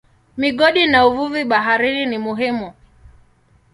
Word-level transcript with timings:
Migodi 0.37 0.85
na 0.87 1.07
uvuvi 1.07 1.43
baharini 1.45 2.05
ni 2.05 2.17
muhimu. 2.17 2.73